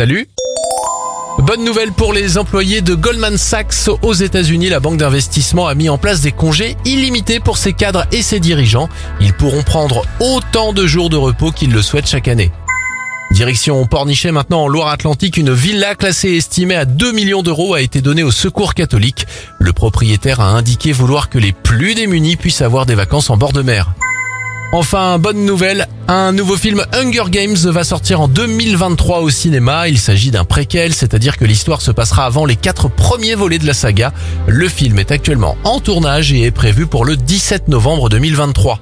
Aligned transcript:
Salut 0.00 0.26
Bonne 1.40 1.62
nouvelle 1.62 1.92
pour 1.92 2.14
les 2.14 2.38
employés 2.38 2.80
de 2.80 2.94
Goldman 2.94 3.36
Sachs 3.36 3.90
aux 4.00 4.14
États-Unis. 4.14 4.70
La 4.70 4.80
banque 4.80 4.96
d'investissement 4.96 5.66
a 5.66 5.74
mis 5.74 5.90
en 5.90 5.98
place 5.98 6.22
des 6.22 6.32
congés 6.32 6.78
illimités 6.86 7.38
pour 7.38 7.58
ses 7.58 7.74
cadres 7.74 8.06
et 8.10 8.22
ses 8.22 8.40
dirigeants. 8.40 8.88
Ils 9.20 9.34
pourront 9.34 9.62
prendre 9.62 10.06
autant 10.18 10.72
de 10.72 10.86
jours 10.86 11.10
de 11.10 11.18
repos 11.18 11.52
qu'ils 11.52 11.70
le 11.70 11.82
souhaitent 11.82 12.08
chaque 12.08 12.28
année. 12.28 12.50
Direction 13.32 13.84
Pornichet 13.84 14.32
maintenant 14.32 14.62
en 14.62 14.68
Loire-Atlantique, 14.68 15.36
une 15.36 15.52
villa 15.52 15.94
classée 15.94 16.30
estimée 16.30 16.76
à 16.76 16.86
2 16.86 17.12
millions 17.12 17.42
d'euros 17.42 17.74
a 17.74 17.82
été 17.82 18.00
donnée 18.00 18.22
au 18.22 18.30
secours 18.30 18.72
catholique. 18.72 19.26
Le 19.58 19.74
propriétaire 19.74 20.40
a 20.40 20.48
indiqué 20.48 20.92
vouloir 20.92 21.28
que 21.28 21.38
les 21.38 21.52
plus 21.52 21.94
démunis 21.94 22.36
puissent 22.36 22.62
avoir 22.62 22.86
des 22.86 22.94
vacances 22.94 23.28
en 23.28 23.36
bord 23.36 23.52
de 23.52 23.60
mer. 23.60 23.92
Enfin, 24.72 25.18
bonne 25.18 25.44
nouvelle, 25.44 25.88
un 26.06 26.30
nouveau 26.30 26.56
film 26.56 26.84
Hunger 26.92 27.24
Games 27.28 27.56
va 27.56 27.82
sortir 27.82 28.20
en 28.20 28.28
2023 28.28 29.18
au 29.18 29.28
cinéma. 29.28 29.88
Il 29.88 29.98
s'agit 29.98 30.30
d'un 30.30 30.44
préquel, 30.44 30.94
c'est-à-dire 30.94 31.36
que 31.36 31.44
l'histoire 31.44 31.82
se 31.82 31.90
passera 31.90 32.24
avant 32.24 32.46
les 32.46 32.54
quatre 32.54 32.88
premiers 32.88 33.34
volets 33.34 33.58
de 33.58 33.66
la 33.66 33.74
saga. 33.74 34.12
Le 34.46 34.68
film 34.68 35.00
est 35.00 35.10
actuellement 35.10 35.56
en 35.64 35.80
tournage 35.80 36.32
et 36.32 36.42
est 36.42 36.52
prévu 36.52 36.86
pour 36.86 37.04
le 37.04 37.16
17 37.16 37.66
novembre 37.66 38.08
2023. 38.08 38.78